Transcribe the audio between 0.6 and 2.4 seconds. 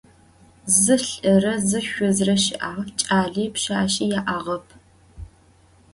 Zı lh'ıre zı şsuzre